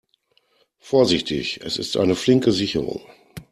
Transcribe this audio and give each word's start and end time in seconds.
Vorsichtig, 0.79 1.59
es 1.63 1.77
ist 1.77 1.95
eine 1.95 2.15
flinke 2.15 2.51
Sicherung. 2.51 3.01